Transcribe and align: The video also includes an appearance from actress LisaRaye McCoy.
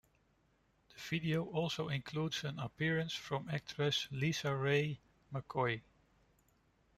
The 0.89 0.95
video 0.99 1.43
also 1.45 1.89
includes 1.89 2.43
an 2.43 2.57
appearance 2.57 3.13
from 3.13 3.47
actress 3.49 4.07
LisaRaye 4.11 4.97
McCoy. 5.31 5.81